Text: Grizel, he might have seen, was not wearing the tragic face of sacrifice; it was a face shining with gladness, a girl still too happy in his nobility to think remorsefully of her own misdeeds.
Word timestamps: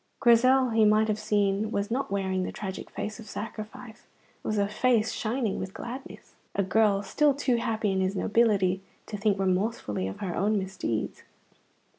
Grizel, 0.19 0.71
he 0.71 0.83
might 0.83 1.07
have 1.09 1.19
seen, 1.19 1.69
was 1.69 1.91
not 1.91 2.09
wearing 2.09 2.41
the 2.41 2.51
tragic 2.51 2.89
face 2.89 3.19
of 3.19 3.29
sacrifice; 3.29 4.07
it 4.43 4.47
was 4.47 4.57
a 4.57 4.67
face 4.67 5.11
shining 5.11 5.59
with 5.59 5.75
gladness, 5.75 6.33
a 6.55 6.63
girl 6.63 7.03
still 7.03 7.35
too 7.35 7.57
happy 7.57 7.91
in 7.91 8.01
his 8.01 8.15
nobility 8.15 8.81
to 9.05 9.15
think 9.15 9.37
remorsefully 9.37 10.07
of 10.07 10.17
her 10.19 10.35
own 10.35 10.57
misdeeds. 10.57 11.21